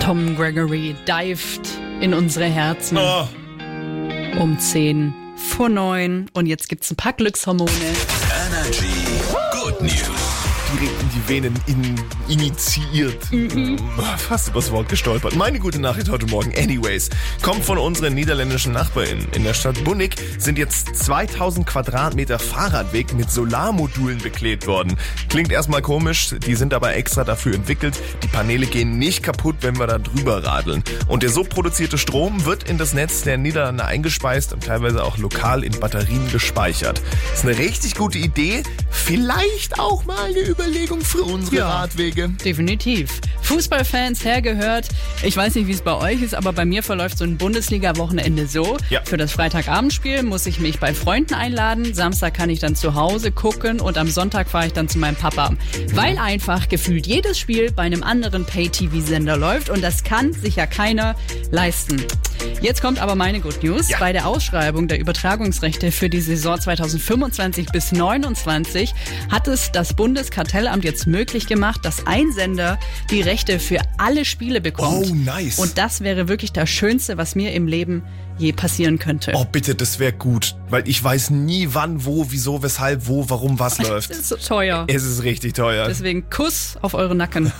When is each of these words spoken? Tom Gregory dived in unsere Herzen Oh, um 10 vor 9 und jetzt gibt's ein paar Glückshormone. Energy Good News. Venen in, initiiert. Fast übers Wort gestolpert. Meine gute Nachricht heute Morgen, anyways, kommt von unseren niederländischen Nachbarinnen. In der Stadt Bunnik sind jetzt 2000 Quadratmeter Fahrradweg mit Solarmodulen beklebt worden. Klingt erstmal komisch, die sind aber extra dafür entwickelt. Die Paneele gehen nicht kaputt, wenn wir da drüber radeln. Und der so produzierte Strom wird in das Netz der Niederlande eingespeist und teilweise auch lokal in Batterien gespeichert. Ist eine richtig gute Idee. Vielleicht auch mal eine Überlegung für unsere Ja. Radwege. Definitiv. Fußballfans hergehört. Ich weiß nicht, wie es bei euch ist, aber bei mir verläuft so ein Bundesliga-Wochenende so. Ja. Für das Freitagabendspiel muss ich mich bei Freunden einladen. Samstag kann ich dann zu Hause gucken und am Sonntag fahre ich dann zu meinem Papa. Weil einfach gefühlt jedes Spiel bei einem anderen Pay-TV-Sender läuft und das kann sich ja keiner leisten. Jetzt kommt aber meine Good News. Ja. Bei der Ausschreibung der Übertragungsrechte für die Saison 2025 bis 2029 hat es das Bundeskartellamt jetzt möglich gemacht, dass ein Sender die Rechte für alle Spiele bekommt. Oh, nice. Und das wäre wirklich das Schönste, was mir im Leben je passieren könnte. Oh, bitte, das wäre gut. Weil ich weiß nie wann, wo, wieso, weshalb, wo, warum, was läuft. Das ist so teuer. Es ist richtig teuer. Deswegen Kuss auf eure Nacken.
Tom 0.00 0.34
Gregory 0.36 0.94
dived 1.06 1.68
in 2.00 2.14
unsere 2.14 2.46
Herzen 2.46 2.98
Oh, 2.98 3.28
um 4.40 4.58
10 4.58 5.12
vor 5.36 5.68
9 5.68 6.28
und 6.32 6.46
jetzt 6.46 6.68
gibt's 6.68 6.90
ein 6.90 6.96
paar 6.96 7.12
Glückshormone. 7.12 7.70
Energy 7.70 8.86
Good 9.52 9.80
News. 9.82 10.09
Venen 11.30 11.54
in, 11.68 11.94
initiiert. 12.28 13.28
Fast 14.18 14.48
übers 14.48 14.72
Wort 14.72 14.88
gestolpert. 14.88 15.36
Meine 15.36 15.60
gute 15.60 15.80
Nachricht 15.80 16.08
heute 16.08 16.26
Morgen, 16.26 16.52
anyways, 16.58 17.08
kommt 17.40 17.64
von 17.64 17.78
unseren 17.78 18.14
niederländischen 18.14 18.72
Nachbarinnen. 18.72 19.28
In 19.36 19.44
der 19.44 19.54
Stadt 19.54 19.84
Bunnik 19.84 20.16
sind 20.38 20.58
jetzt 20.58 20.96
2000 20.96 21.68
Quadratmeter 21.68 22.40
Fahrradweg 22.40 23.14
mit 23.14 23.30
Solarmodulen 23.30 24.18
beklebt 24.18 24.66
worden. 24.66 24.96
Klingt 25.28 25.52
erstmal 25.52 25.82
komisch, 25.82 26.34
die 26.44 26.56
sind 26.56 26.74
aber 26.74 26.96
extra 26.96 27.22
dafür 27.22 27.54
entwickelt. 27.54 27.96
Die 28.24 28.28
Paneele 28.28 28.66
gehen 28.66 28.98
nicht 28.98 29.22
kaputt, 29.22 29.58
wenn 29.60 29.78
wir 29.78 29.86
da 29.86 29.98
drüber 29.98 30.42
radeln. 30.42 30.82
Und 31.06 31.22
der 31.22 31.30
so 31.30 31.44
produzierte 31.44 31.96
Strom 31.96 32.44
wird 32.44 32.68
in 32.68 32.76
das 32.76 32.92
Netz 32.92 33.22
der 33.22 33.38
Niederlande 33.38 33.84
eingespeist 33.84 34.52
und 34.52 34.64
teilweise 34.64 35.04
auch 35.04 35.16
lokal 35.16 35.62
in 35.62 35.78
Batterien 35.78 36.28
gespeichert. 36.32 37.00
Ist 37.32 37.44
eine 37.44 37.56
richtig 37.56 37.94
gute 37.94 38.18
Idee. 38.18 38.64
Vielleicht 38.90 39.78
auch 39.78 40.04
mal 40.04 40.24
eine 40.24 40.40
Überlegung 40.40 41.00
für 41.02 41.19
unsere 41.24 41.56
Ja. 41.56 41.68
Radwege. 41.68 42.28
Definitiv. 42.44 43.20
Fußballfans 43.42 44.24
hergehört. 44.24 44.86
Ich 45.22 45.36
weiß 45.36 45.54
nicht, 45.56 45.66
wie 45.66 45.72
es 45.72 45.82
bei 45.82 45.94
euch 45.94 46.22
ist, 46.22 46.34
aber 46.34 46.52
bei 46.52 46.64
mir 46.64 46.82
verläuft 46.82 47.18
so 47.18 47.24
ein 47.24 47.36
Bundesliga-Wochenende 47.36 48.46
so. 48.46 48.76
Ja. 48.90 49.00
Für 49.04 49.16
das 49.16 49.32
Freitagabendspiel 49.32 50.22
muss 50.22 50.46
ich 50.46 50.60
mich 50.60 50.78
bei 50.78 50.94
Freunden 50.94 51.34
einladen. 51.34 51.92
Samstag 51.94 52.34
kann 52.34 52.50
ich 52.50 52.60
dann 52.60 52.76
zu 52.76 52.94
Hause 52.94 53.32
gucken 53.32 53.80
und 53.80 53.98
am 53.98 54.08
Sonntag 54.08 54.48
fahre 54.48 54.66
ich 54.66 54.72
dann 54.72 54.88
zu 54.88 54.98
meinem 54.98 55.16
Papa. 55.16 55.52
Weil 55.94 56.18
einfach 56.18 56.68
gefühlt 56.68 57.06
jedes 57.06 57.38
Spiel 57.38 57.72
bei 57.72 57.82
einem 57.82 58.02
anderen 58.02 58.44
Pay-TV-Sender 58.44 59.36
läuft 59.36 59.68
und 59.70 59.82
das 59.82 60.04
kann 60.04 60.32
sich 60.32 60.56
ja 60.56 60.66
keiner 60.66 61.16
leisten. 61.50 62.04
Jetzt 62.60 62.82
kommt 62.82 62.98
aber 62.98 63.14
meine 63.14 63.40
Good 63.40 63.62
News. 63.62 63.88
Ja. 63.88 63.98
Bei 63.98 64.12
der 64.12 64.26
Ausschreibung 64.26 64.88
der 64.88 65.00
Übertragungsrechte 65.00 65.92
für 65.92 66.10
die 66.10 66.20
Saison 66.20 66.60
2025 66.60 67.66
bis 67.72 67.88
2029 67.88 68.94
hat 69.30 69.48
es 69.48 69.72
das 69.72 69.94
Bundeskartellamt 69.94 70.84
jetzt 70.84 71.06
möglich 71.06 71.46
gemacht, 71.46 71.84
dass 71.84 72.06
ein 72.06 72.32
Sender 72.32 72.78
die 73.10 73.22
Rechte 73.22 73.58
für 73.58 73.80
alle 73.98 74.24
Spiele 74.24 74.60
bekommt. 74.60 75.08
Oh, 75.10 75.14
nice. 75.14 75.58
Und 75.58 75.78
das 75.78 76.00
wäre 76.00 76.28
wirklich 76.28 76.52
das 76.52 76.68
Schönste, 76.68 77.16
was 77.16 77.34
mir 77.34 77.52
im 77.52 77.66
Leben 77.66 78.02
je 78.38 78.52
passieren 78.52 78.98
könnte. 78.98 79.32
Oh, 79.34 79.44
bitte, 79.44 79.74
das 79.74 79.98
wäre 79.98 80.12
gut. 80.12 80.56
Weil 80.68 80.88
ich 80.88 81.02
weiß 81.02 81.30
nie 81.30 81.68
wann, 81.72 82.04
wo, 82.04 82.26
wieso, 82.30 82.62
weshalb, 82.62 83.06
wo, 83.06 83.28
warum, 83.28 83.58
was 83.58 83.78
läuft. 83.82 84.10
Das 84.10 84.18
ist 84.18 84.28
so 84.28 84.36
teuer. 84.36 84.86
Es 84.88 85.04
ist 85.04 85.22
richtig 85.22 85.54
teuer. 85.54 85.86
Deswegen 85.86 86.28
Kuss 86.30 86.76
auf 86.80 86.94
eure 86.94 87.14
Nacken. 87.14 87.52